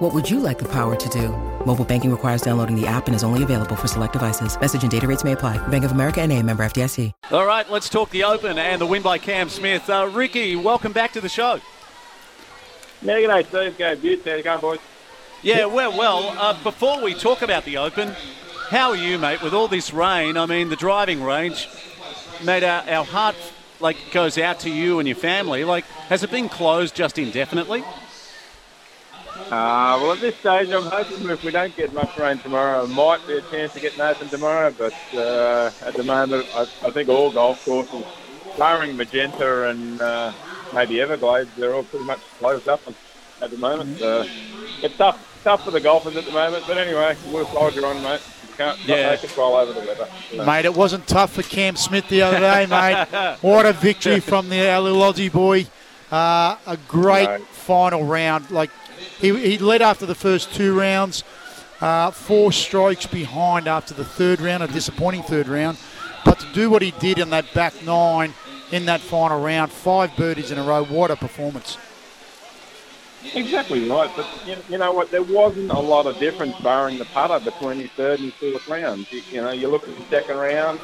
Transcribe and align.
What 0.00 0.14
would 0.14 0.30
you 0.30 0.40
like 0.40 0.58
the 0.58 0.68
power 0.68 0.96
to 0.96 1.08
do? 1.10 1.28
Mobile 1.66 1.84
banking 1.84 2.10
requires 2.10 2.40
downloading 2.40 2.74
the 2.74 2.86
app 2.86 3.06
and 3.06 3.14
is 3.14 3.22
only 3.22 3.42
available 3.42 3.76
for 3.76 3.86
select 3.86 4.14
devices. 4.14 4.58
Message 4.58 4.80
and 4.80 4.90
data 4.90 5.06
rates 5.06 5.24
may 5.24 5.32
apply. 5.32 5.58
Bank 5.68 5.84
of 5.84 5.92
America 5.92 6.22
and 6.22 6.32
a 6.32 6.42
member 6.42 6.64
FDIC. 6.64 7.12
All 7.30 7.44
right, 7.44 7.70
let's 7.70 7.90
talk 7.90 8.08
the 8.08 8.24
Open 8.24 8.56
and 8.56 8.80
the 8.80 8.86
win 8.86 9.02
by 9.02 9.18
Cam 9.18 9.50
Smith. 9.50 9.90
Uh, 9.90 10.08
Ricky, 10.10 10.56
welcome 10.56 10.92
back 10.92 11.12
to 11.12 11.20
the 11.20 11.28
show. 11.28 11.60
Yeah, 13.02 13.20
good 13.20 13.26
day, 13.26 13.42
Steve. 13.42 13.76
Go, 13.76 13.94
Butte. 13.96 14.24
There 14.24 14.38
you 14.38 14.42
go, 14.42 14.56
boys. 14.56 14.78
Yeah, 15.42 15.66
well, 15.66 15.94
well. 15.94 16.30
Uh, 16.30 16.62
before 16.62 17.02
we 17.02 17.12
talk 17.12 17.42
about 17.42 17.66
the 17.66 17.76
Open, 17.76 18.16
how 18.70 18.92
are 18.92 18.96
you, 18.96 19.18
mate? 19.18 19.42
With 19.42 19.52
all 19.52 19.68
this 19.68 19.92
rain, 19.92 20.38
I 20.38 20.46
mean, 20.46 20.70
the 20.70 20.76
driving 20.76 21.22
range, 21.22 21.68
mate, 22.42 22.62
our, 22.62 22.88
our 22.88 23.04
heart 23.04 23.36
like 23.80 23.98
goes 24.12 24.38
out 24.38 24.60
to 24.60 24.70
you 24.70 24.98
and 24.98 25.06
your 25.06 25.18
family. 25.18 25.62
Like, 25.64 25.84
has 26.08 26.22
it 26.22 26.30
been 26.30 26.48
closed 26.48 26.94
just 26.94 27.18
indefinitely? 27.18 27.84
Uh, 29.50 29.98
well, 30.00 30.12
at 30.12 30.20
this 30.20 30.36
stage, 30.36 30.70
I'm 30.70 30.84
hoping 30.84 31.28
if 31.28 31.42
we 31.42 31.50
don't 31.50 31.74
get 31.76 31.92
much 31.92 32.16
rain 32.16 32.38
tomorrow, 32.38 32.84
it 32.84 32.88
might 32.88 33.26
be 33.26 33.34
a 33.38 33.40
chance 33.42 33.72
to 33.72 33.80
get 33.80 33.98
Nathan 33.98 34.28
tomorrow. 34.28 34.72
But 34.76 34.94
uh, 35.12 35.72
at 35.84 35.94
the 35.94 36.04
moment, 36.04 36.46
I, 36.54 36.62
I 36.84 36.90
think 36.92 37.08
all 37.08 37.32
golf 37.32 37.64
courses, 37.64 38.04
barring 38.56 38.96
Magenta 38.96 39.68
and 39.68 40.00
uh, 40.00 40.32
maybe 40.72 41.00
Everglades, 41.00 41.50
they're 41.56 41.74
all 41.74 41.82
pretty 41.82 42.04
much 42.04 42.20
closed 42.38 42.68
up 42.68 42.80
at 43.42 43.50
the 43.50 43.56
moment. 43.58 44.00
Uh, 44.00 44.24
it's 44.82 44.96
tough, 44.96 45.40
tough 45.42 45.64
for 45.64 45.72
the 45.72 45.80
golfers 45.80 46.14
at 46.16 46.24
the 46.26 46.32
moment. 46.32 46.62
But 46.68 46.78
anyway, 46.78 47.16
we'll 47.32 47.46
soldier 47.46 47.84
on, 47.86 48.00
mate. 48.04 48.20
Can't 48.56 48.78
Yeah. 48.86 48.96
yeah. 48.96 49.16
control 49.16 49.56
over 49.56 49.72
the 49.72 49.80
weather. 49.80 50.06
So. 50.30 50.44
Mate, 50.44 50.64
it 50.64 50.74
wasn't 50.74 51.08
tough 51.08 51.32
for 51.32 51.42
Cam 51.42 51.74
Smith 51.74 52.06
the 52.08 52.22
other 52.22 52.38
day, 52.38 52.66
mate. 52.66 53.36
What 53.40 53.66
a 53.66 53.72
victory 53.72 54.20
from 54.20 54.48
the 54.48 54.68
our 54.70 54.80
little 54.80 55.00
Aussie 55.00 55.32
boy. 55.32 55.66
Uh, 56.12 56.56
a 56.66 56.76
great 56.88 57.24
No. 57.28 57.38
final 57.52 58.04
round. 58.04 58.50
Like 58.50 58.70
he, 59.20 59.36
he 59.38 59.58
led 59.58 59.82
after 59.82 60.06
the 60.06 60.14
first 60.14 60.54
two 60.54 60.78
rounds, 60.78 61.24
uh, 61.80 62.10
four 62.10 62.52
strokes 62.52 63.06
behind 63.06 63.66
after 63.68 63.94
the 63.94 64.04
third 64.04 64.40
round, 64.40 64.62
a 64.62 64.68
disappointing 64.68 65.22
third 65.22 65.48
round. 65.48 65.78
But 66.24 66.38
to 66.40 66.52
do 66.52 66.70
what 66.70 66.82
he 66.82 66.90
did 66.92 67.18
in 67.18 67.30
that 67.30 67.52
back 67.54 67.82
nine 67.82 68.34
in 68.70 68.86
that 68.86 69.00
final 69.00 69.40
round, 69.40 69.72
five 69.72 70.14
birdies 70.16 70.50
in 70.50 70.58
a 70.58 70.62
row, 70.62 70.84
what 70.84 71.10
a 71.10 71.16
performance. 71.16 71.76
Exactly 73.34 73.88
right, 73.88 74.10
but 74.16 74.26
you, 74.46 74.56
you 74.70 74.78
know 74.78 74.92
what? 74.92 75.10
There 75.10 75.22
wasn't 75.22 75.70
a 75.70 75.78
lot 75.78 76.06
of 76.06 76.18
difference 76.18 76.56
barring 76.62 76.98
the 76.98 77.04
putter 77.06 77.38
between 77.38 77.80
his 77.80 77.90
third 77.90 78.20
and 78.20 78.32
fourth 78.34 78.66
rounds. 78.66 79.12
You, 79.12 79.22
you 79.30 79.42
know, 79.42 79.50
you 79.50 79.68
look 79.68 79.86
at 79.86 79.94
the 79.94 80.04
second 80.08 80.36
round. 80.36 80.80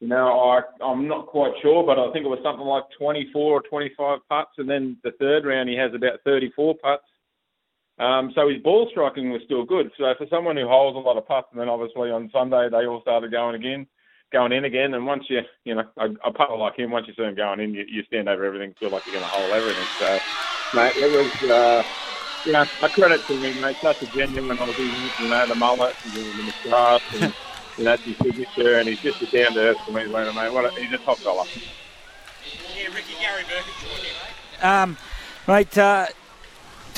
You 0.00 0.08
know, 0.08 0.28
I 0.28 0.60
I'm 0.84 1.08
not 1.08 1.26
quite 1.26 1.52
sure, 1.62 1.84
but 1.84 1.98
I 1.98 2.12
think 2.12 2.26
it 2.26 2.28
was 2.28 2.40
something 2.42 2.66
like 2.66 2.84
24 2.98 3.42
or 3.42 3.62
25 3.62 4.18
putts, 4.28 4.50
and 4.58 4.68
then 4.68 4.98
the 5.02 5.12
third 5.12 5.46
round 5.46 5.68
he 5.68 5.76
has 5.76 5.94
about 5.94 6.20
34 6.24 6.74
putts. 6.74 7.04
Um, 7.98 8.30
so 8.34 8.48
his 8.48 8.62
ball 8.62 8.88
striking 8.90 9.30
was 9.30 9.42
still 9.44 9.64
good. 9.64 9.90
So 9.98 10.04
for 10.16 10.26
someone 10.30 10.56
who 10.56 10.68
holds 10.68 10.96
a 10.96 11.00
lot 11.00 11.16
of 11.16 11.26
putts, 11.26 11.48
and 11.50 11.60
then 11.60 11.68
obviously 11.68 12.10
on 12.10 12.30
Sunday 12.32 12.68
they 12.70 12.86
all 12.86 13.00
started 13.02 13.32
going 13.32 13.56
again, 13.56 13.86
going 14.32 14.52
in 14.52 14.64
again. 14.64 14.94
And 14.94 15.04
once 15.04 15.24
you, 15.28 15.40
you 15.64 15.74
know, 15.74 15.84
a, 15.96 16.06
a 16.28 16.32
putter 16.32 16.56
like 16.56 16.78
him, 16.78 16.90
once 16.90 17.06
you 17.08 17.14
see 17.14 17.24
him 17.24 17.34
going 17.34 17.60
in, 17.60 17.74
you, 17.74 17.84
you 17.88 18.02
stand 18.04 18.28
over 18.28 18.44
everything, 18.44 18.74
feel 18.78 18.90
like 18.90 19.02
you're 19.06 19.18
going 19.18 19.28
to 19.28 19.36
hold 19.36 19.52
everything. 19.52 19.86
So, 19.98 20.18
mate, 20.72 20.94
it 20.96 21.10
was, 21.10 21.32
uh, 21.42 21.82
you 22.44 22.52
know, 22.52 22.64
a 22.82 22.88
credit 22.88 23.26
to 23.26 23.34
him, 23.34 23.60
mate. 23.60 23.76
Such 23.82 24.00
a 24.02 24.06
genuine 24.06 24.58
Aussie, 24.58 25.10
you 25.18 25.28
know, 25.28 25.44
the 25.48 25.56
mullet, 25.56 25.96
and 26.04 26.14
the, 26.14 26.32
the 26.36 26.42
moustache, 26.42 27.02
and 27.12 27.34
you 27.76 27.84
know, 27.84 27.90
that's 27.90 28.04
his 28.04 28.16
signature, 28.22 28.78
and 28.78 28.88
he's 28.88 28.98
just 29.00 29.20
a 29.22 29.26
down 29.26 29.54
to 29.54 29.60
earth 29.60 29.76
Queenslander, 29.86 30.32
mate. 30.32 30.52
What 30.52 30.66
a, 30.66 30.70
he's 30.80 30.92
a 30.92 30.98
top 31.04 31.18
fella. 31.22 31.44
Um, 34.62 34.96
mate, 35.46 35.76
uh, 35.78 36.06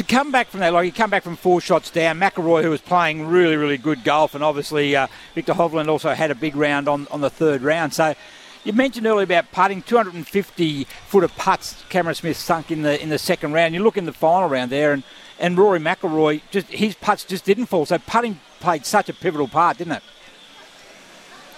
to 0.00 0.06
come 0.06 0.32
back 0.32 0.48
from 0.48 0.60
that, 0.60 0.72
like 0.72 0.86
you 0.86 0.92
come 0.92 1.10
back 1.10 1.22
from 1.22 1.36
four 1.36 1.60
shots 1.60 1.90
down, 1.90 2.18
McIlroy, 2.18 2.62
who 2.62 2.70
was 2.70 2.80
playing 2.80 3.26
really, 3.26 3.56
really 3.56 3.76
good 3.76 4.02
golf, 4.02 4.34
and 4.34 4.42
obviously 4.42 4.96
uh, 4.96 5.06
Viktor 5.34 5.52
Hovland 5.52 5.88
also 5.88 6.14
had 6.14 6.30
a 6.30 6.34
big 6.34 6.56
round 6.56 6.88
on, 6.88 7.06
on 7.10 7.20
the 7.20 7.28
third 7.28 7.60
round. 7.60 7.92
So 7.92 8.14
you 8.64 8.72
mentioned 8.72 9.06
earlier 9.06 9.24
about 9.24 9.52
putting 9.52 9.82
250 9.82 10.84
foot 10.84 11.22
of 11.22 11.36
putts. 11.36 11.84
Cameron 11.90 12.14
Smith 12.14 12.38
sunk 12.38 12.70
in 12.70 12.80
the 12.80 13.00
in 13.02 13.10
the 13.10 13.18
second 13.18 13.52
round. 13.52 13.74
You 13.74 13.82
look 13.82 13.98
in 13.98 14.06
the 14.06 14.12
final 14.14 14.48
round 14.48 14.72
there, 14.72 14.94
and, 14.94 15.02
and 15.38 15.58
Rory 15.58 15.80
McIlroy 15.80 16.40
just 16.50 16.68
his 16.68 16.94
putts 16.94 17.24
just 17.24 17.44
didn't 17.44 17.66
fall. 17.66 17.84
So 17.84 17.98
putting 17.98 18.40
played 18.58 18.86
such 18.86 19.10
a 19.10 19.12
pivotal 19.12 19.48
part, 19.48 19.76
didn't 19.76 19.92
it? 19.94 20.02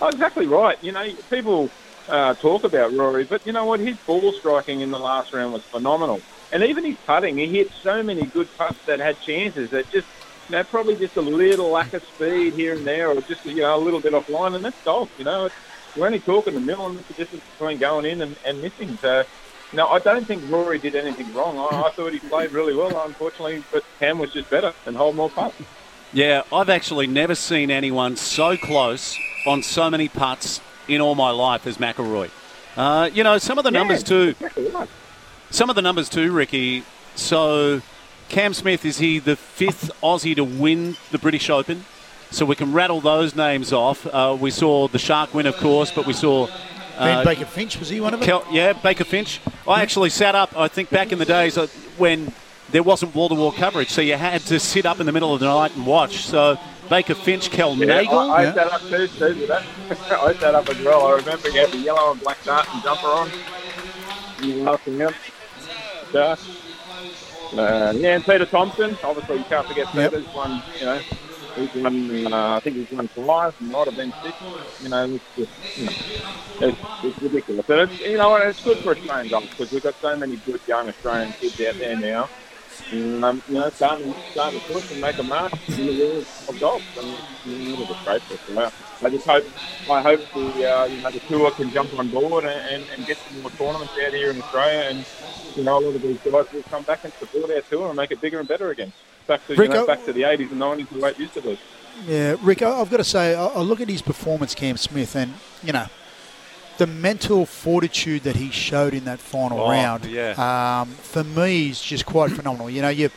Oh, 0.00 0.08
exactly 0.08 0.48
right. 0.48 0.82
You 0.82 0.90
know, 0.90 1.14
people 1.30 1.70
uh, 2.08 2.34
talk 2.34 2.64
about 2.64 2.92
Rory, 2.92 3.22
but 3.22 3.46
you 3.46 3.52
know 3.52 3.66
what? 3.66 3.78
His 3.78 3.96
ball 3.98 4.32
striking 4.32 4.80
in 4.80 4.90
the 4.90 4.98
last 4.98 5.32
round 5.32 5.52
was 5.52 5.62
phenomenal. 5.62 6.20
And 6.52 6.62
even 6.62 6.84
his 6.84 6.96
putting, 7.06 7.38
he 7.38 7.46
hit 7.46 7.70
so 7.82 8.02
many 8.02 8.26
good 8.26 8.48
putts 8.58 8.84
that 8.84 9.00
had 9.00 9.20
chances 9.20 9.70
that 9.70 9.90
just, 9.90 10.06
you 10.48 10.56
know, 10.56 10.64
probably 10.64 10.96
just 10.96 11.16
a 11.16 11.22
little 11.22 11.70
lack 11.70 11.94
of 11.94 12.04
speed 12.04 12.52
here 12.52 12.74
and 12.74 12.86
there 12.86 13.08
or 13.08 13.20
just, 13.22 13.44
you 13.46 13.62
know, 13.62 13.74
a 13.74 13.78
little 13.78 14.00
bit 14.00 14.12
offline. 14.12 14.54
And 14.54 14.64
that's 14.64 14.80
golf, 14.84 15.10
you 15.18 15.24
know. 15.24 15.46
It's, 15.46 15.54
we're 15.96 16.06
only 16.06 16.20
talking 16.20 16.54
the 16.54 16.60
middle 16.60 16.86
and 16.86 16.98
the 16.98 17.14
difference 17.14 17.44
between 17.52 17.78
going 17.78 18.04
in 18.04 18.20
and, 18.20 18.36
and 18.44 18.60
missing. 18.60 18.96
So, 18.98 19.24
no, 19.72 19.88
I 19.88 19.98
don't 19.98 20.26
think 20.26 20.42
Rory 20.50 20.78
did 20.78 20.94
anything 20.94 21.32
wrong. 21.34 21.58
I, 21.58 21.86
I 21.86 21.90
thought 21.90 22.12
he 22.12 22.18
played 22.18 22.52
really 22.52 22.74
well, 22.74 23.02
unfortunately, 23.06 23.64
but 23.72 23.84
Cam 23.98 24.18
was 24.18 24.32
just 24.32 24.50
better 24.50 24.74
and 24.86 24.96
hold 24.96 25.16
more 25.16 25.30
putts. 25.30 25.56
Yeah, 26.12 26.42
I've 26.52 26.68
actually 26.68 27.06
never 27.06 27.34
seen 27.34 27.70
anyone 27.70 28.16
so 28.16 28.56
close 28.58 29.18
on 29.46 29.62
so 29.62 29.88
many 29.88 30.08
putts 30.08 30.60
in 30.86 31.00
all 31.00 31.14
my 31.14 31.30
life 31.30 31.66
as 31.66 31.78
McIlroy. 31.78 32.30
Uh, 32.76 33.08
you 33.12 33.24
know, 33.24 33.38
some 33.38 33.56
of 33.58 33.64
the 33.64 33.70
numbers 33.70 34.02
too. 34.02 34.34
Exactly 34.40 34.68
right. 34.68 34.88
Some 35.52 35.68
of 35.70 35.76
the 35.76 35.82
numbers 35.82 36.08
too, 36.08 36.32
Ricky. 36.32 36.82
So, 37.14 37.82
Cam 38.30 38.54
Smith 38.54 38.84
is 38.86 38.98
he 38.98 39.18
the 39.18 39.36
fifth 39.36 39.90
Aussie 40.02 40.34
to 40.36 40.44
win 40.44 40.96
the 41.10 41.18
British 41.18 41.50
Open? 41.50 41.84
So 42.30 42.46
we 42.46 42.56
can 42.56 42.72
rattle 42.72 43.02
those 43.02 43.36
names 43.36 43.70
off. 43.74 44.06
Uh, 44.06 44.34
we 44.40 44.50
saw 44.50 44.88
the 44.88 44.98
Shark 44.98 45.34
win, 45.34 45.44
of 45.46 45.56
course, 45.58 45.90
but 45.92 46.06
we 46.06 46.14
saw. 46.14 46.46
Ben 46.98 47.18
Uh, 47.18 47.24
Baker 47.24 47.44
Finch, 47.44 47.78
was 47.78 47.88
he 47.90 48.00
one 48.00 48.14
of 48.14 48.20
them? 48.20 48.26
Kel- 48.26 48.46
yeah, 48.50 48.72
Baker 48.72 49.04
Finch. 49.04 49.40
I 49.68 49.82
actually 49.82 50.08
sat 50.10 50.34
up, 50.34 50.56
I 50.56 50.68
think, 50.68 50.88
back 50.90 51.12
in 51.12 51.18
the 51.18 51.24
days 51.26 51.56
uh, 51.58 51.66
when 51.98 52.32
there 52.70 52.82
wasn't 52.82 53.14
wall 53.14 53.28
to 53.28 53.34
wall 53.34 53.52
coverage, 53.52 53.90
so 53.90 54.00
you 54.00 54.14
had 54.16 54.40
to 54.42 54.58
sit 54.58 54.86
up 54.86 55.00
in 55.00 55.06
the 55.06 55.12
middle 55.12 55.32
of 55.34 55.40
the 55.40 55.46
night 55.46 55.74
and 55.76 55.86
watch. 55.86 56.24
So, 56.24 56.58
Baker 56.88 57.14
Finch, 57.14 57.50
Kel 57.50 57.74
Yeah, 57.76 57.86
Nagle. 57.86 58.18
I, 58.18 58.24
I 58.36 58.42
Yeah. 58.44 58.54
sat 58.54 58.72
up 58.72 58.80
too, 58.82 59.06
Steve, 59.06 59.38
with 59.40 59.48
that. 59.48 59.62
I 60.12 60.32
sat 60.34 60.54
up 60.54 60.68
as 60.70 60.80
well. 60.82 61.06
I 61.06 61.12
remember 61.16 61.50
he 61.50 61.58
had 61.58 61.70
the 61.70 61.78
yellow 61.78 62.12
and 62.12 62.20
black 62.22 62.42
dart 62.44 62.66
and 62.72 62.82
jumper 62.82 63.06
on. 63.08 63.30
You 64.42 64.54
laughing 64.62 64.96
him. 64.98 65.12
Yeah. 66.12 66.36
Uh, 67.56 67.92
yeah, 67.96 68.14
and 68.16 68.24
Peter 68.24 68.46
Thomson. 68.46 68.96
Obviously, 69.02 69.38
you 69.38 69.44
can't 69.44 69.66
forget 69.66 69.94
Yep. 69.94 70.10
Peter's 70.12 70.34
one. 70.34 70.62
You 70.78 70.84
know, 70.86 71.00
he's 71.56 71.74
won. 71.74 72.32
Uh, 72.32 72.56
I 72.56 72.60
think 72.60 72.76
he's 72.76 72.90
won 72.90 73.08
five. 73.08 73.54
and 73.60 73.70
Might 73.70 73.86
have 73.86 73.96
been 73.96 74.12
six. 74.22 74.36
You 74.82 74.88
know, 74.88 75.04
it's 75.14 75.24
just, 75.36 75.78
you 75.78 75.84
know, 75.84 76.68
it's, 76.68 76.78
it's 77.04 77.22
ridiculous. 77.22 77.68
And 77.68 77.80
it's 77.90 78.00
you 78.00 78.16
know 78.16 78.30
what? 78.30 78.46
It's 78.46 78.62
good 78.62 78.78
for 78.78 78.92
Australian 78.96 79.28
golf 79.28 79.50
because 79.50 79.70
we've 79.72 79.82
got 79.82 79.94
so 80.00 80.16
many 80.16 80.36
good 80.36 80.60
young 80.66 80.88
Australian 80.88 81.32
kids 81.34 81.60
out 81.60 81.74
there 81.78 81.96
now. 81.96 82.28
And, 82.90 83.24
um, 83.24 83.42
you 83.48 83.54
know, 83.54 83.68
starting, 83.70 84.14
starting 84.32 84.60
to 84.60 84.72
push 84.72 84.90
and 84.92 85.00
make 85.00 85.18
a 85.18 85.22
mark 85.22 85.52
in 85.68 85.86
the 85.86 85.98
world 85.98 86.26
of 86.48 86.60
golf. 86.60 86.82
And 86.96 87.08
you 87.44 87.76
know, 87.76 87.82
it's 87.82 88.02
great 88.04 88.22
for 88.22 88.34
Australia. 88.34 88.72
I 89.04 89.10
just 89.10 89.26
hope, 89.26 89.44
I 89.90 90.00
hope 90.00 90.20
the, 90.34 90.70
uh, 90.70 90.84
you 90.86 91.00
know, 91.02 91.10
the 91.10 91.20
tour 91.20 91.50
can 91.52 91.70
jump 91.70 91.96
on 91.98 92.08
board 92.08 92.44
and, 92.44 92.52
and, 92.82 92.84
and 92.96 93.06
get 93.06 93.18
some 93.18 93.42
more 93.42 93.50
tournaments 93.52 93.92
out 94.04 94.12
here 94.12 94.30
in 94.30 94.40
Australia. 94.40 94.90
And, 94.90 95.04
you 95.56 95.64
know, 95.64 95.78
a 95.78 95.80
lot 95.80 95.94
of 95.96 96.02
these 96.02 96.18
guys 96.18 96.46
will 96.52 96.62
come 96.64 96.82
back 96.84 97.04
and 97.04 97.12
support 97.14 97.50
our 97.50 97.60
tour 97.62 97.88
and 97.88 97.96
make 97.96 98.10
it 98.12 98.20
bigger 98.20 98.38
and 98.38 98.48
better 98.48 98.70
again. 98.70 98.92
Back 99.26 99.46
to, 99.48 99.54
you 99.54 99.68
know, 99.68 99.86
back 99.86 100.04
to 100.04 100.12
the 100.12 100.22
80s 100.22 100.50
and 100.52 100.60
90s 100.60 100.88
the 100.90 100.98
way 101.00 101.10
it 101.10 101.18
used 101.18 101.34
to 101.34 101.42
be. 101.42 101.58
Yeah, 102.06 102.36
Rick, 102.42 102.62
I- 102.62 102.80
I've 102.80 102.90
got 102.90 102.96
to 102.98 103.04
say, 103.04 103.34
I 103.34 103.46
I 103.46 103.60
look 103.60 103.80
at 103.80 103.88
his 103.88 104.02
performance, 104.02 104.54
Cam 104.54 104.76
Smith, 104.76 105.14
and, 105.16 105.34
you 105.62 105.72
know, 105.72 105.86
the 106.78 106.86
mental 106.86 107.44
fortitude 107.44 108.22
that 108.22 108.36
he 108.36 108.50
showed 108.50 108.94
in 108.94 109.04
that 109.04 109.18
final 109.20 109.60
Oh, 109.60 109.70
round, 109.70 110.04
yeah. 110.06 110.80
um, 110.82 110.88
for 110.88 111.22
me, 111.22 111.68
is 111.70 111.80
just 111.82 112.06
quite 112.06 112.30
phenomenal. 112.32 112.70
You 112.70 112.82
know, 112.82 112.88
you, 112.88 113.10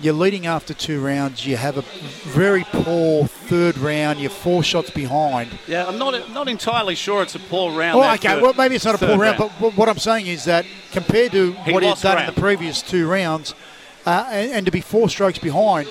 you're 0.00 0.14
leading 0.14 0.46
after 0.46 0.74
two 0.74 1.00
rounds, 1.04 1.44
you 1.46 1.56
have 1.56 1.76
a 1.76 1.82
very 2.28 2.64
poor 2.64 3.26
third 3.26 3.76
round, 3.78 4.20
you're 4.20 4.30
four 4.30 4.62
shots 4.62 4.90
behind. 4.90 5.50
Yeah, 5.66 5.86
I'm 5.86 5.98
not 5.98 6.30
not 6.32 6.48
entirely 6.48 6.94
sure 6.94 7.22
it's 7.22 7.34
a 7.34 7.38
poor 7.40 7.72
round. 7.76 7.98
Oh, 7.98 8.14
okay. 8.14 8.28
third- 8.28 8.42
Well, 8.42 8.54
maybe 8.54 8.76
it's 8.76 8.84
not 8.84 8.94
a 8.94 8.98
poor 8.98 9.16
round, 9.18 9.38
but 9.38 9.50
what- 9.76 9.88
I'm 9.88 9.98
saying 9.98 10.26
is 10.26 10.44
that 10.44 10.64
compared 10.92 11.32
to 11.32 11.52
He 11.52 11.72
what 11.72 11.82
he's 11.82 12.00
done 12.00 12.16
ground. 12.16 12.28
in 12.28 12.34
the 12.34 12.40
previous 12.40 12.82
two 12.82 13.08
rounds, 13.08 13.54
uh, 14.06 14.26
and, 14.30 14.50
and 14.52 14.66
to 14.66 14.72
be 14.72 14.80
four 14.80 15.08
strokes 15.08 15.38
behind, 15.38 15.88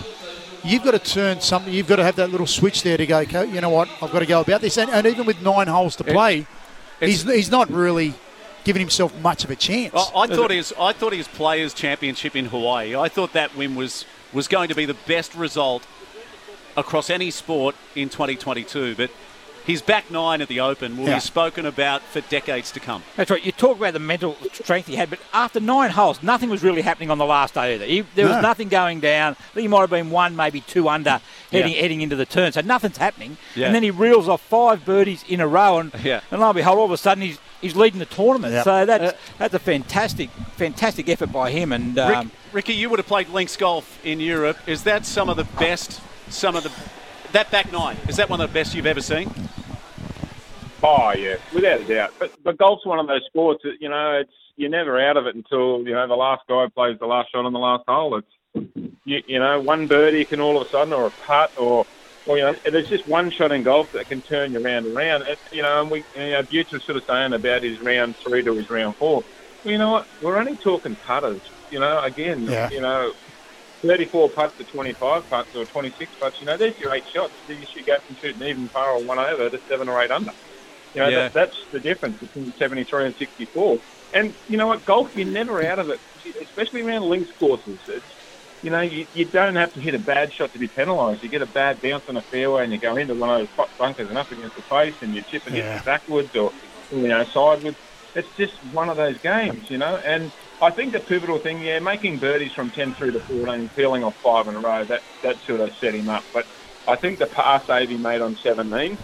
you've 0.63 0.83
got 0.83 0.92
to 0.92 1.00
turn 1.00 1.42
something. 1.42 1.74
You've 1.74 1.88
got 1.88 1.98
to 1.98 2.03
have 2.03 2.15
that 2.15 2.30
little 2.31 2.48
switch 2.48 2.83
there 2.83 2.98
to 2.98 3.06
go. 3.06 3.19
"Okay, 3.19 3.45
You 3.48 3.62
know 3.62 3.69
what? 3.69 3.89
I've 4.01 4.12
got 4.12 4.19
to 4.19 4.25
go 4.25 4.39
about 4.42 4.62
this. 4.62 4.77
And, 4.77 4.89
and 4.89 5.06
even 5.06 5.25
with 5.25 5.42
nine 5.42 5.68
holes 5.68 5.95
to 5.98 6.03
play, 6.03 6.45
he's 7.00 7.24
he's 7.24 7.51
not 7.51 7.69
really 7.69 8.13
giving 8.68 8.81
himself 8.81 9.18
much 9.22 9.46
of 9.46 9.50
a 9.50 9.56
chance. 9.56 9.94
I, 9.96 10.24
I 10.24 10.28
thought 10.28 10.52
his 10.52 10.74
I 10.80 10.92
thought 10.92 11.14
his 11.14 11.28
Players 11.30 11.74
Championship 11.74 12.36
in 12.36 12.46
Hawaii. 12.48 12.96
I 12.98 13.08
thought 13.08 13.31
that 13.34 13.56
win 13.56 13.75
was 13.75 14.06
was 14.34 14.48
going 14.50 14.68
to 14.68 14.75
be 14.75 14.86
the 14.86 14.98
best 15.08 15.34
result 15.36 15.84
across 16.75 17.10
any 17.10 17.31
sport 17.31 17.75
in 17.96 18.10
2022. 18.10 18.96
But 18.96 19.10
his 19.66 19.81
back 19.81 20.12
nine 20.12 20.42
at 20.42 20.50
the 20.50 20.60
Open 20.60 20.98
will 20.98 21.08
Yeah. 21.08 21.16
be 21.16 21.19
spoken 21.22 21.66
about 21.66 22.02
for 22.02 22.19
decades 22.22 22.72
to 22.74 22.80
come. 22.81 23.04
That's 23.16 23.31
right. 23.31 23.44
You 23.44 23.52
talk 23.54 23.78
about 23.78 23.94
the 23.94 24.00
mental 24.00 24.36
strength 24.54 24.88
he 24.88 24.96
had, 24.96 25.10
but 25.10 25.20
after 25.34 25.60
nine 25.62 25.92
holes, 25.92 26.22
nothing 26.22 26.50
was 26.50 26.62
really 26.63 26.81
happening 26.81 27.10
on 27.10 27.18
the 27.18 27.25
last 27.25 27.54
day 27.54 27.75
either. 27.75 27.86
He, 27.86 28.02
there 28.16 28.25
was 28.28 28.36
No. 28.36 28.42
nothing 28.42 28.68
going 28.70 29.00
down. 29.00 29.31
I 29.34 29.54
think 29.54 29.62
he 29.63 29.68
might 29.70 29.81
have 29.81 29.90
been 29.90 30.10
one, 30.10 30.36
maybe 30.36 30.60
two 30.62 30.88
under, 30.90 31.20
heading 31.54 31.74
Yeah. 31.74 31.81
heading 31.81 32.02
into 32.02 32.16
the 32.18 32.25
turn. 32.25 32.52
So 32.52 32.62
nothing's 32.62 32.98
happening. 32.98 33.38
Yeah. 33.56 33.66
And 33.68 33.75
then 33.75 33.84
he 33.84 33.92
reels 33.92 34.28
off 34.30 34.42
five 34.42 34.86
birdies 34.86 35.24
in 35.28 35.40
a 35.42 35.48
row, 35.48 35.80
and 35.80 35.92
Yeah. 36.04 36.20
and 36.31 36.40
lo 36.42 36.48
and 36.50 36.56
behold, 36.56 36.78
all 36.80 36.86
of 36.86 36.92
a 36.92 36.98
sudden 36.98 37.24
he's 37.24 37.38
he's 37.62 37.75
leading 37.75 38.00
the 38.00 38.06
tournament. 38.06 38.54
Yep. 38.54 38.63
So 38.63 38.86
that's 38.86 39.13
Uh, 39.13 39.18
that's 39.38 39.54
a 39.54 39.59
fantastic 39.59 40.30
fantastic 40.56 41.09
effort 41.09 41.31
by 41.31 41.51
him. 41.51 41.71
And 41.71 41.95
Rick, 41.95 42.18
um, 42.18 42.31
Ricky, 42.51 42.74
you 42.74 42.89
would 42.89 43.00
have 43.00 43.07
played 43.07 43.30
links 43.30 43.57
golf 43.57 44.00
in 44.06 44.19
Europe. 44.19 44.57
Is 44.68 44.83
that 44.83 45.06
some 45.06 45.30
of 45.30 45.38
the 45.38 45.45
best? 45.59 46.01
Some 46.30 46.56
of 46.56 46.63
the 46.63 46.71
that 47.31 47.51
back 47.51 47.71
nine 47.71 47.98
is 48.07 48.18
that 48.18 48.30
one 48.30 48.42
of 48.42 48.50
the 48.50 48.54
best 48.54 48.75
you've 48.75 48.86
ever 48.86 49.01
seen? 49.01 49.31
Oh 50.83 51.12
yeah, 51.18 51.38
without 51.54 51.81
a 51.81 51.83
doubt. 51.86 52.13
But 52.19 52.31
but 52.44 52.57
golf's 52.57 52.86
one 52.86 53.00
of 53.00 53.07
those 53.07 53.25
sports 53.25 53.63
that 53.63 53.77
you 53.80 53.89
know 53.89 54.19
it's 54.21 54.31
you're 54.56 54.69
never 54.69 55.00
out 55.00 55.18
of 55.18 55.25
it 55.25 55.36
until 55.36 55.80
you 55.83 55.94
know 55.94 56.07
the 56.07 56.15
last 56.15 56.44
guy 56.48 56.68
plays 56.74 57.00
the 57.00 57.06
last 57.06 57.31
shot 57.31 57.45
on 57.45 57.53
the 57.53 57.60
last 57.60 57.83
hole. 57.88 58.18
It's 58.18 58.88
you, 59.06 59.24
you 59.27 59.39
know 59.39 59.60
one 59.60 59.88
birdie 59.88 60.25
can 60.25 60.39
all 60.39 60.60
of 60.60 60.68
a 60.68 60.69
sudden, 60.69 60.94
or 60.94 61.07
a 61.07 61.12
putt, 61.25 61.51
or 61.57 61.86
or 62.27 62.38
you 62.38 62.44
know 62.44 62.53
there's 62.71 62.89
just 62.89 63.07
one 63.07 63.31
shot 63.31 63.51
in 63.51 63.63
golf 63.63 63.88
that 63.94 64.07
can 64.07 64.21
turn 64.21 64.51
you 64.53 64.59
round 64.59 64.85
and 64.85 64.94
round. 64.95 65.24
It, 65.27 65.39
you 65.51 65.63
know, 65.63 65.81
and 65.81 65.89
we 65.89 66.06
you 66.13 66.31
know 66.31 66.41
Butch 66.44 66.69
was 66.71 66.83
sort 66.85 66.97
of 66.97 67.03
saying 67.09 67.33
about 67.33 67.63
his 67.63 67.79
round 67.81 68.15
three 68.25 68.44
to 68.44 68.56
his 68.56 68.69
round 68.69 68.95
four. 69.00 69.24
Well, 69.63 69.71
you 69.71 69.77
know 69.79 69.91
what? 69.91 70.07
We're 70.21 70.38
only 70.38 70.57
talking 70.57 70.95
putters. 70.97 71.41
You 71.69 71.79
know, 71.79 72.01
again, 72.03 72.44
Yeah. 72.44 72.69
you 72.71 72.81
know. 72.81 73.12
34 73.85 74.31
putts 74.31 74.57
to 74.57 74.65
25 74.65 75.29
putts 75.29 75.51
or 75.53 75.65
26 75.68 76.12
putts, 76.19 76.38
you 76.41 76.47
know, 76.47 76.57
there's 76.57 76.74
your 76.79 76.94
eight 76.95 77.03
shots. 77.15 77.35
You 77.47 77.63
should 77.71 77.85
go 77.85 77.94
from 78.06 78.15
shooting 78.19 78.41
even 78.41 78.69
par 78.69 78.94
or 78.94 79.03
one 79.03 79.19
over 79.19 79.51
to 79.51 79.59
seven 79.69 79.88
or 79.88 80.01
eight 80.01 80.09
under. 80.09 80.31
You 80.94 81.01
know, 81.01 81.09
Yeah. 81.09 81.29
that, 81.29 81.33
that's 81.33 81.57
the 81.71 81.79
difference 81.79 82.18
between 82.19 82.53
73 82.57 83.06
and 83.06 83.15
64. 83.19 83.77
And 84.13 84.35
you 84.47 84.57
know 84.57 84.65
what? 84.65 84.83
Golf, 84.85 85.09
you're 85.13 85.27
never 85.27 85.63
out 85.63 85.77
of 85.77 85.89
it, 85.89 86.01
especially 86.44 86.81
around 86.81 87.03
links 87.03 87.29
courses. 87.38 87.79
It's, 87.88 88.07
you 88.62 88.69
know, 88.69 88.81
you, 88.81 89.06
you 89.13 89.25
don't 89.25 89.56
have 89.56 89.74
to 89.74 89.80
hit 89.81 89.94
a 89.94 90.00
bad 90.00 90.33
shot 90.33 90.51
to 90.54 90.59
be 90.59 90.68
penalised. 90.68 91.24
You 91.24 91.30
get 91.30 91.42
a 91.42 91.45
bad 91.48 91.81
bounce 91.81 92.04
on 92.07 92.18
a 92.18 92.21
fairway 92.24 92.63
and 92.63 92.74
you 92.74 92.80
go 92.80 92.95
into 92.98 93.15
one 93.15 93.30
of 93.30 93.39
those 93.39 93.50
pot 93.56 93.69
bunkers 93.77 94.09
and 94.09 94.18
up 94.18 94.31
against 94.31 94.56
the 94.56 94.63
face 94.63 94.95
and 95.01 95.13
you 95.13 95.21
chip 95.24 95.44
and 95.45 95.56
Yeah. 95.56 95.75
hit 95.75 95.86
backwards 95.86 96.36
or, 96.36 96.51
you 96.92 97.07
know, 97.07 97.24
sideways. 97.33 97.75
It's 98.15 98.27
just 98.36 98.54
one 98.71 98.89
of 98.89 98.98
those 98.98 99.18
games, 99.19 99.69
you 99.69 99.77
know. 99.77 99.95
And 100.04 100.31
I 100.59 100.71
think 100.71 100.94
the 100.94 101.00
pivotal 101.00 101.39
thing, 101.39 101.62
yeah, 101.62 101.80
making 101.80 102.18
birdies 102.18 102.51
from 102.54 102.71
10 102.71 102.95
through 102.95 103.12
to 103.12 103.19
14, 103.19 103.69
peeling 103.75 104.04
off 104.04 104.15
five 104.24 104.48
in 104.48 104.56
a 104.56 104.60
row, 104.60 104.83
that, 104.86 105.01
that 105.21 105.36
sort 105.45 105.60
of 105.60 105.69
set 105.80 105.94
him 105.94 106.10
up. 106.10 106.24
But 106.33 106.45
I 106.88 106.95
think 106.95 107.19
the 107.19 107.27
par 107.27 107.62
save 107.68 107.89
he 107.89 107.98
made 107.98 108.21
on 108.21 108.38
17 108.42 108.98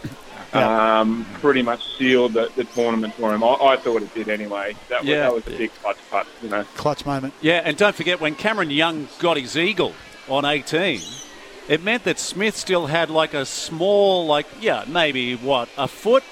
um, 0.53 1.25
pretty 1.41 1.61
much 1.61 1.97
sealed 1.97 2.33
the, 2.33 2.51
the 2.55 2.63
tournament 2.65 3.13
for 3.15 3.33
him. 3.33 3.43
I, 3.43 3.47
I 3.53 3.77
thought 3.77 4.01
it 4.01 4.13
did 4.13 4.29
anyway. 4.29 4.75
That 4.89 5.01
was, 5.01 5.09
Yeah. 5.09 5.19
that 5.21 5.33
was 5.33 5.47
a 5.47 5.51
big 5.51 5.73
clutch 5.75 5.97
putt, 6.09 6.27
you 6.41 6.49
know. 6.49 6.63
Clutch 6.75 7.05
moment. 7.05 7.33
Yeah, 7.41 7.61
and 7.63 7.75
don't 7.77 7.95
forget 7.95 8.19
when 8.21 8.35
Cameron 8.35 8.69
Young 8.71 9.07
got 9.19 9.37
his 9.37 9.57
eagle 9.57 9.93
on 10.29 10.45
18, 10.45 11.01
it 11.69 11.81
meant 11.83 12.03
that 12.03 12.19
Smith 12.19 12.55
still 12.57 12.87
had 12.87 13.09
like 13.09 13.33
a 13.33 13.45
small, 13.45 14.25
like 14.27 14.45
yeah, 14.59 14.83
maybe 14.87 15.35
what 15.35 15.69
a 15.77 15.87
foot. 15.87 16.23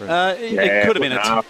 Uh, 0.00 0.34
it- 0.38 0.52
Yeah, 0.52 0.62
it 0.62 0.86
could 0.86 0.96
have 0.96 1.02
been 1.02 1.12
a 1.12 1.22
foot 1.22 1.38
a 1.38 1.42
t- 1.42 1.48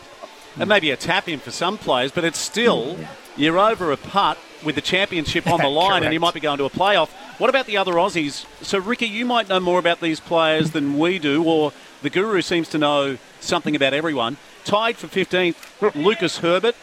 and 0.60 0.68
maybe 0.68 0.90
a 0.90 0.96
tap 0.96 1.28
in 1.28 1.38
for 1.40 1.50
some 1.50 1.78
players, 1.78 2.10
but 2.12 2.24
it's 2.24 2.38
still 2.38 2.98
you're 3.36 3.58
over 3.58 3.92
a 3.92 3.96
putt 3.96 4.38
with 4.64 4.74
the 4.74 4.80
championship 4.80 5.46
on 5.46 5.60
the 5.60 5.68
line, 5.82 6.02
and 6.02 6.12
he 6.12 6.18
might 6.18 6.34
be 6.34 6.40
going 6.40 6.58
to 6.58 6.64
a 6.64 6.70
playoff. 6.70 7.08
What 7.38 7.50
about 7.50 7.66
the 7.66 7.76
other 7.76 7.94
Aussies? 7.94 8.44
So 8.64 8.78
Ricky, 8.78 9.06
you 9.06 9.24
might 9.24 9.48
know 9.48 9.60
more 9.60 9.78
about 9.78 10.00
these 10.00 10.20
players 10.20 10.72
than 10.72 10.98
we 10.98 11.18
do, 11.18 11.44
or 11.44 11.72
the 12.02 12.10
Guru 12.10 12.40
seems 12.42 12.68
to 12.70 12.78
know 12.78 13.18
something 13.40 13.74
about 13.76 13.92
everyone. 13.94 14.36
Tied 14.64 14.96
for 14.96 15.06
15th, 15.06 15.94
Lucas 15.94 16.38
Herbert 16.38 16.74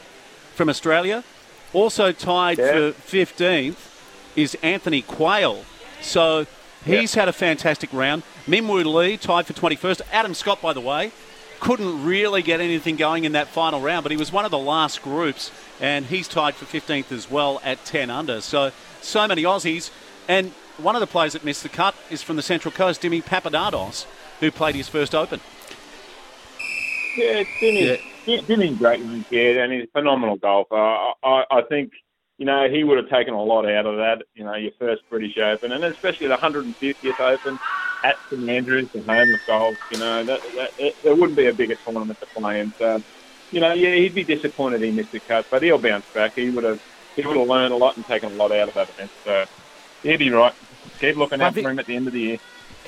from 0.55 0.69
Australia. 0.69 1.23
Also 1.73 2.11
tied 2.11 2.57
Yeah. 2.57 2.71
for 2.71 2.91
15th 2.91 3.75
is 4.35 4.55
Anthony 4.63 5.01
Quayle. 5.01 5.65
So 6.01 6.45
he's 6.85 7.15
had 7.15 7.27
a 7.27 7.33
fantastic 7.33 7.91
round. 7.91 8.23
Minwoo 8.47 8.85
Lee 8.85 9.17
tied 9.17 9.45
for 9.47 9.53
21st. 9.53 10.01
Adam 10.11 10.33
Scott, 10.33 10.61
by 10.61 10.71
the 10.73 10.81
way, 10.81 11.11
couldn't 11.59 12.05
really 12.05 12.41
get 12.41 12.59
anything 12.61 12.95
going 12.95 13.23
in 13.25 13.33
that 13.33 13.47
final 13.47 13.81
round, 13.81 14.03
but 14.03 14.11
he 14.11 14.17
was 14.17 14.31
one 14.31 14.45
of 14.45 14.51
the 14.51 14.57
last 14.57 15.01
groups, 15.01 15.51
and 15.79 16.05
he's 16.05 16.27
tied 16.27 16.55
for 16.55 16.65
15th 16.65 17.11
as 17.11 17.29
well 17.29 17.61
at 17.63 17.83
10 17.85 18.09
under. 18.09 18.41
So, 18.41 18.71
so 19.01 19.27
many 19.27 19.43
Aussies. 19.43 19.91
And 20.27 20.51
one 20.77 20.95
of 20.95 20.99
the 20.99 21.07
players 21.07 21.33
that 21.33 21.43
missed 21.43 21.63
the 21.63 21.69
cut 21.69 21.95
is 22.09 22.21
from 22.21 22.35
the 22.35 22.41
Central 22.41 22.71
Coast, 22.71 23.01
Dimi 23.01 23.23
Papadakis, 23.23 24.05
who 24.39 24.51
played 24.51 24.75
his 24.75 24.87
first 24.87 25.15
Open. 25.15 25.39
Yeah, 27.17 27.43
Jimmy's, 27.59 27.99
Jimmy's 28.25 28.71
a 28.71 28.75
great 28.75 28.99
young 28.99 29.23
kid, 29.23 29.57
and 29.57 29.71
he's 29.71 29.83
a 29.83 29.87
phenomenal 29.87 30.35
golfer. 30.35 30.75
I, 30.75 31.13
I, 31.23 31.45
I 31.49 31.61
think, 31.61 31.93
you 32.37 32.45
know, 32.45 32.69
he 32.69 32.83
would 32.83 32.97
have 32.97 33.09
taken 33.09 33.33
a 33.33 33.41
lot 33.41 33.65
out 33.65 33.85
of 33.85 33.97
that, 33.97 34.23
you 34.35 34.43
know, 34.43 34.55
your 34.55 34.71
first 34.77 35.03
British 35.09 35.37
Open, 35.37 35.71
and 35.71 35.83
especially 35.83 36.27
the 36.27 36.35
150th 36.35 37.19
Open 37.19 37.59
at 38.03 38.17
St 38.29 38.49
Andrews, 38.49 38.89
the 38.91 39.01
home 39.03 39.33
of 39.33 39.39
golf, 39.47 39.77
you 39.91 39.97
know, 39.99 40.23
that, 40.23 40.41
that, 40.55 40.71
it, 40.77 41.01
there 41.01 41.15
wouldn't 41.15 41.37
be 41.37 41.47
a 41.47 41.53
bigger 41.53 41.75
tournament 41.75 42.19
to 42.19 42.25
play 42.27 42.59
in. 42.59 42.73
So, 42.73 43.01
you 43.51 43.61
know, 43.61 43.73
yeah, 43.73 43.95
he'd 43.95 44.13
be 44.13 44.23
disappointed 44.23 44.81
he 44.81 44.91
missed 44.91 45.11
the 45.11 45.19
cut, 45.21 45.45
but 45.49 45.63
he'll 45.63 45.77
bounce 45.77 46.05
back. 46.13 46.35
He 46.35 46.49
would 46.49 46.63
have 46.63 46.81
he 47.15 47.25
would 47.25 47.37
have 47.37 47.47
learned 47.47 47.73
a 47.73 47.77
lot 47.77 47.95
and 47.95 48.05
taken 48.05 48.33
a 48.33 48.35
lot 48.35 48.51
out 48.51 48.67
of 48.67 48.73
that 48.73 48.89
event. 48.89 49.11
So, 49.23 49.45
he'd 50.03 50.17
be 50.17 50.29
right. 50.29 50.53
Keep 50.99 51.17
looking 51.17 51.41
out 51.41 51.53
for 51.63 51.69
him 51.69 51.79
at 51.79 51.85
the 51.85 51.95
end 51.95 52.07
of 52.07 52.13
the 52.13 52.19
year. 52.19 52.37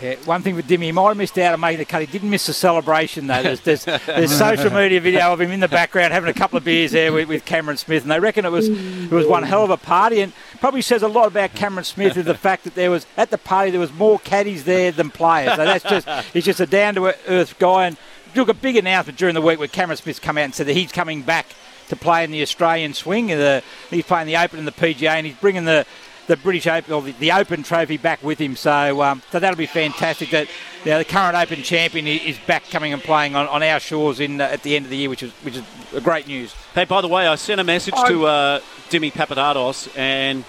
Yeah, 0.02 0.14
one 0.26 0.44
thing 0.44 0.56
with 0.56 0.68
Dimi, 0.68 0.84
he 0.84 0.92
might 0.92 1.08
have 1.08 1.18
missed 1.18 1.40
out 1.40 1.54
on 1.54 1.60
making 1.60 1.80
the 1.80 1.86
cut. 1.86 2.02
He 2.02 2.06
didn't 2.08 2.30
miss 2.30 2.46
the 2.46 2.54
celebration 2.54 3.26
though. 3.26 3.42
There's, 3.42 3.62
there's, 3.62 3.84
there's 3.86 4.32
social 4.38 4.72
media 4.72 5.02
video 5.02 5.34
of 5.34 5.42
him 5.42 5.50
in 5.52 5.60
the 5.60 5.68
background 5.68 6.14
having 6.14 6.30
a 6.30 6.36
couple 6.36 6.56
of 6.56 6.64
beers 6.64 6.92
there 6.92 7.12
with, 7.12 7.28
with 7.28 7.46
Cameron 7.46 7.78
Smith, 7.78 8.04
and 8.04 8.12
they 8.12 8.20
reckon 8.20 8.46
it 8.46 8.52
was 8.52 8.68
it 8.70 9.12
was 9.12 9.26
one 9.26 9.42
hell 9.42 9.64
of 9.64 9.72
a 9.72 9.78
party. 9.78 10.22
And 10.22 10.34
probably 10.60 10.84
says 10.84 11.02
a 11.02 11.08
lot 11.08 11.26
about 11.28 11.56
Cameron 11.56 11.84
Smith 11.84 12.16
is 12.16 12.26
the 12.26 12.34
fact 12.48 12.66
that 12.66 12.76
there 12.76 12.92
was 12.92 13.08
at 13.18 13.32
the 13.32 13.40
party 13.40 13.72
there 13.72 13.80
was 13.80 13.92
more 13.92 14.20
caddies 14.20 14.66
there 14.66 14.92
than 14.92 15.10
players. 15.10 15.56
So 15.56 15.66
that's 15.66 15.84
just 15.84 16.08
he's 16.32 16.46
just 16.46 16.60
a 16.60 16.68
down 16.68 16.94
to 16.96 17.16
earth 17.28 17.58
guy. 17.58 17.88
And 17.88 17.98
took 18.36 18.50
a 18.50 18.54
big 18.54 18.76
announcement 18.76 19.18
during 19.18 19.34
the 19.34 19.42
week 19.42 19.58
where 19.58 19.68
Cameron 19.68 19.98
Smith's 19.98 20.20
come 20.20 20.38
out 20.38 20.44
and 20.44 20.54
said 20.54 20.68
that 20.68 20.74
he's 20.74 20.92
coming 20.92 21.24
back 21.24 21.48
to 21.88 21.96
play 21.96 22.24
in 22.24 22.30
the 22.30 22.44
Australian 22.44 22.94
swing. 22.94 23.32
and 23.32 23.42
The, 23.42 23.64
he's 23.90 24.06
playing 24.06 24.28
the 24.28 24.38
Open 24.38 24.60
and 24.60 24.68
the 24.68 24.72
PGA, 24.74 25.10
and 25.10 25.26
he's 25.26 25.36
bringing 25.38 25.66
the 25.66 25.88
the 26.28 26.38
British 26.38 26.68
Open 26.68 26.94
or 26.94 27.02
the, 27.02 27.14
the 27.14 27.32
Open 27.32 27.64
trophy 27.64 27.98
back 27.98 28.22
with 28.24 28.40
him. 28.40 28.56
So 28.56 29.02
um, 29.02 29.22
so 29.32 29.40
that'll 29.40 29.58
be 29.58 29.66
fantastic. 29.66 30.30
That 30.32 30.48
you 30.86 30.92
know, 30.92 31.00
the 31.00 31.06
current 31.06 31.36
Open 31.36 31.64
champion 31.64 32.08
is 32.08 32.38
back 32.40 32.70
coming 32.70 32.94
and 32.94 33.02
playing 33.02 33.36
on, 33.36 33.48
on 33.48 33.64
our 33.64 33.80
shores 33.80 34.20
in 34.20 34.40
uh, 34.40 34.46
at 34.46 34.64
the 34.64 34.76
end 34.76 34.86
of 34.86 34.92
the 34.92 34.98
year, 34.98 35.10
which 35.10 35.24
is 35.24 35.32
which 35.44 35.56
is 35.56 35.64
great 36.04 36.28
news. 36.28 36.54
Hey, 36.76 36.86
by 36.86 37.02
the 37.02 37.08
way, 37.08 37.28
I 37.28 37.36
sent 37.36 37.60
a 37.60 37.64
message 37.64 37.96
to 38.08 38.26
uh, 38.26 38.60
Dimi 38.90 39.12
Papadakis 39.12 39.98
and 39.98 40.44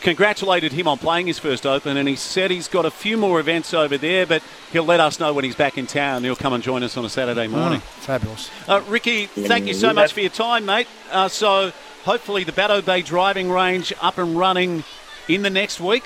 congratulated 0.00 0.70
him 0.72 0.86
on 0.86 0.98
playing 0.98 1.26
his 1.26 1.38
first 1.38 1.64
Open, 1.64 1.96
and 1.96 2.06
he 2.06 2.14
said 2.14 2.50
he's 2.50 2.68
got 2.68 2.84
a 2.84 2.90
few 2.90 3.16
more 3.16 3.40
events 3.40 3.72
over 3.72 3.96
there, 3.96 4.26
but 4.26 4.42
he'll 4.70 4.84
let 4.84 5.00
us 5.00 5.18
know 5.18 5.32
when 5.32 5.44
he's 5.44 5.54
back 5.56 5.78
in 5.78 5.86
town. 5.86 6.22
He'll 6.24 6.36
come 6.36 6.52
and 6.52 6.62
join 6.62 6.82
us 6.82 6.96
on 6.98 7.06
a 7.06 7.08
Saturday 7.08 7.46
morning. 7.46 7.80
Oh, 7.82 8.00
fabulous. 8.00 8.50
Uh, 8.68 8.82
Ricky, 8.86 9.26
thank 9.26 9.66
you 9.66 9.72
so 9.72 9.94
much 9.94 10.12
for 10.12 10.20
your 10.20 10.28
time, 10.28 10.66
mate. 10.66 10.86
Uh, 11.10 11.28
so 11.28 11.72
hopefully 12.04 12.44
the 12.44 12.52
Bateau 12.52 12.82
Bay 12.82 13.00
driving 13.00 13.50
range 13.50 13.94
up 14.02 14.18
and 14.18 14.36
running 14.36 14.84
in 15.28 15.42
the 15.42 15.50
next 15.50 15.80
week. 15.80 16.04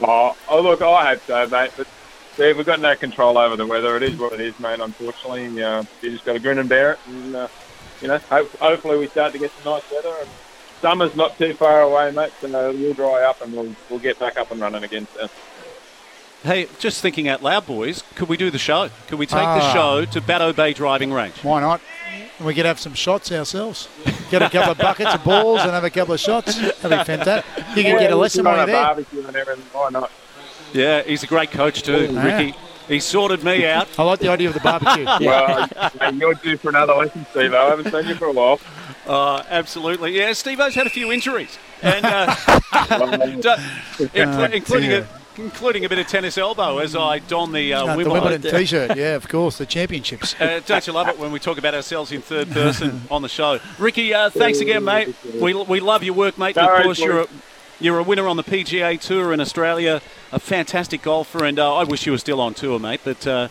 Oh, 0.00 0.36
oh, 0.48 0.60
look, 0.60 0.82
I 0.82 1.10
hope 1.14 1.22
so, 1.26 1.46
mate. 1.48 1.70
But 1.76 1.86
Steve, 2.34 2.56
we've 2.56 2.66
got 2.66 2.80
no 2.80 2.96
control 2.96 3.38
over 3.38 3.56
the 3.56 3.66
weather. 3.66 3.96
It 3.96 4.02
is 4.02 4.18
what 4.18 4.32
it 4.32 4.40
is, 4.40 4.58
mate. 4.58 4.80
Unfortunately, 4.80 5.62
uh, 5.62 5.84
you 6.00 6.10
just 6.10 6.24
got 6.24 6.32
to 6.32 6.38
grin 6.40 6.58
and 6.58 6.68
bear 6.68 6.92
it. 6.92 6.98
And 7.06 7.36
uh, 7.36 7.48
you 8.00 8.08
know, 8.08 8.18
hope, 8.18 8.50
hopefully 8.58 8.98
we 8.98 9.06
start 9.06 9.32
to 9.32 9.38
get 9.38 9.50
some 9.62 9.72
nice 9.74 9.88
weather. 9.92 10.14
And 10.20 10.28
summer's 10.80 11.14
not 11.14 11.38
too 11.38 11.54
far 11.54 11.82
away, 11.82 12.10
mate. 12.10 12.32
So 12.40 12.48
we'll 12.72 12.94
dry 12.94 13.22
up 13.22 13.40
and 13.42 13.52
we'll 13.52 13.74
we'll 13.90 14.00
get 14.00 14.18
back 14.18 14.36
up 14.36 14.50
and 14.50 14.60
running 14.60 14.82
again. 14.82 15.06
So. 15.14 15.28
Hey, 16.42 16.66
just 16.80 17.00
thinking 17.00 17.28
out 17.28 17.40
loud, 17.44 17.66
boys, 17.66 18.02
could 18.16 18.28
we 18.28 18.36
do 18.36 18.50
the 18.50 18.58
show? 18.58 18.90
Could 19.06 19.20
we 19.20 19.26
take 19.26 19.38
the 19.38 19.44
Ah. 19.62 19.72
show 19.72 20.04
to 20.06 20.20
Bateau 20.20 20.52
Bay 20.52 20.72
driving 20.72 21.12
range? 21.12 21.36
Why 21.44 21.60
not? 21.60 21.80
And 22.38 22.46
we 22.46 22.54
could 22.54 22.66
have 22.66 22.80
some 22.80 22.94
shots 22.94 23.30
ourselves. 23.30 23.86
Get 24.32 24.40
a 24.42 24.48
couple 24.50 24.72
of 24.72 24.78
buckets 24.78 25.14
of 25.14 25.22
balls 25.24 25.60
and 25.60 25.70
have 25.72 25.84
a 25.84 25.90
couple 25.90 26.14
of 26.14 26.20
shots. 26.20 26.56
That'd 26.56 26.82
be 26.98 27.04
fantastic. 27.04 27.44
You 27.76 27.82
can 27.82 27.98
get 27.98 28.10
a 28.10 28.16
lesson 28.16 28.38
sit 28.38 28.44
while 28.46 28.66
there. 28.66 28.82
barbecue 28.82 29.26
and 29.26 29.36
everything. 29.36 29.62
Why 29.72 29.90
not? 29.90 30.10
Yeah, 30.72 31.02
he's 31.02 31.22
a 31.22 31.26
great 31.26 31.50
coach 31.50 31.82
too, 31.82 32.06
Yeah. 32.10 32.24
Ricky. 32.24 32.56
He 32.88 32.98
sorted 32.98 33.44
me 33.44 33.66
out. 33.66 33.88
I 33.98 34.02
like 34.04 34.20
the 34.20 34.28
idea 34.28 34.48
of 34.48 34.54
the 34.54 34.60
barbecue. 34.60 35.04
Well, 35.20 35.68
mate, 36.00 36.14
you're 36.14 36.34
due 36.34 36.56
for 36.56 36.70
another 36.70 36.94
lesson, 36.94 37.26
Steve. 37.30 37.52
I 37.54 37.66
haven't 37.66 37.92
seen 37.92 38.06
you 38.08 38.14
for 38.14 38.24
a 38.26 38.32
while. 38.32 38.58
Uh, 39.06 39.42
absolutely. 39.50 40.16
Yeah, 40.18 40.32
Steve 40.32 40.58
O's 40.60 40.74
had 40.74 40.86
a 40.86 40.90
few 40.90 41.12
injuries. 41.12 41.58
And 41.82 42.04
uh, 42.06 42.34
don't- 43.40 44.54
including 44.54 44.92
a, 44.92 45.06
including 45.36 45.84
a 45.84 45.88
bit 45.88 45.98
of 45.98 46.06
tennis 46.06 46.36
elbow 46.38 46.78
as 46.78 46.94
I 46.96 47.18
don 47.20 47.52
the 47.52 47.72
uh, 47.72 47.84
Uh, 47.84 47.92
the 47.92 47.96
Wimbledon. 47.98 48.30
Wimbledon 48.32 48.58
T-shirt, 48.60 48.96
yeah, 48.96 49.14
of 49.14 49.28
course, 49.28 49.58
the 49.58 49.66
championships. 49.66 50.34
Uh, 50.40 50.60
don't 50.66 50.86
you 50.86 50.92
love 50.92 51.08
it 51.08 51.18
when 51.18 51.32
we 51.32 51.38
talk 51.38 51.58
about 51.58 51.74
ourselves 51.74 52.12
in 52.12 52.20
third 52.22 52.50
person 52.50 53.02
on 53.10 53.22
the 53.22 53.28
show? 53.28 53.58
Ricky, 53.78 54.12
uh, 54.14 54.30
thanks 54.30 54.60
again, 54.60 54.84
mate. 54.84 55.14
We, 55.40 55.54
we 55.54 55.80
love 55.80 56.02
your 56.02 56.14
work, 56.14 56.38
mate. 56.38 56.56
No 56.56 56.62
of 56.76 56.82
course, 56.82 56.98
you're 56.98 57.20
a, 57.22 57.26
you're 57.80 57.98
a 57.98 58.02
winner 58.02 58.26
on 58.28 58.36
the 58.36 58.44
PGA 58.44 59.00
Tour 59.00 59.32
in 59.32 59.40
Australia, 59.40 60.00
a 60.30 60.38
fantastic 60.38 61.02
golfer, 61.02 61.44
and 61.44 61.58
uh, 61.58 61.74
I 61.76 61.84
wish 61.84 62.06
you 62.06 62.12
were 62.12 62.18
still 62.18 62.40
on 62.40 62.54
tour, 62.54 62.78
mate. 62.78 63.00
But 63.04 63.26
uh, 63.26 63.48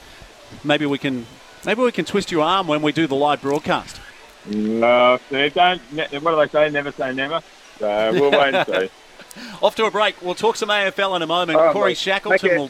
maybe 0.64 0.86
we 0.86 0.98
can 0.98 1.26
maybe 1.66 1.82
we 1.82 1.92
can 1.92 2.06
twist 2.06 2.32
your 2.32 2.44
arm 2.44 2.68
when 2.68 2.82
we 2.82 2.92
do 2.92 3.08
the 3.08 3.16
live 3.16 3.42
broadcast. 3.42 4.00
No, 4.48 5.20
don't. 5.30 5.82
What 5.82 6.12
do 6.12 6.36
they 6.36 6.48
say? 6.48 6.70
Never 6.70 6.92
say 6.92 7.14
never. 7.14 7.42
So 7.80 8.12
we'll 8.14 8.32
wait 8.40 8.56
and 8.56 8.68
see. 8.68 8.90
Off 9.62 9.76
to 9.76 9.86
a 9.86 9.92
break. 9.92 10.22
We'll 10.22 10.36
talk 10.36 10.56
some 10.56 10.70
AFL 10.70 11.16
in 11.16 11.22
a 11.22 11.28
moment. 11.28 11.58
Right, 11.58 11.74
Corey 11.74 11.92
mate. 11.92 11.98
Shackleton 11.98 12.58
will 12.58 12.68